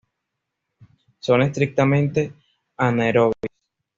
Son 1.19 1.43
estrictamente 1.43 2.33
anaerobias. 2.75 3.53